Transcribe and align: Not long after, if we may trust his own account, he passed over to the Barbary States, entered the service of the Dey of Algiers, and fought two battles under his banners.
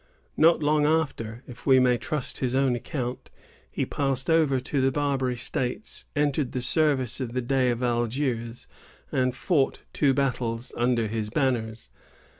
Not 0.35 0.63
long 0.63 0.87
after, 0.87 1.43
if 1.45 1.67
we 1.67 1.79
may 1.79 1.95
trust 1.99 2.39
his 2.39 2.55
own 2.55 2.75
account, 2.75 3.29
he 3.69 3.85
passed 3.85 4.31
over 4.31 4.59
to 4.59 4.81
the 4.81 4.91
Barbary 4.91 5.35
States, 5.35 6.05
entered 6.15 6.53
the 6.53 6.61
service 6.63 7.19
of 7.21 7.33
the 7.33 7.39
Dey 7.43 7.69
of 7.69 7.83
Algiers, 7.83 8.65
and 9.11 9.35
fought 9.35 9.81
two 9.93 10.15
battles 10.15 10.73
under 10.75 11.07
his 11.07 11.29
banners. 11.29 11.91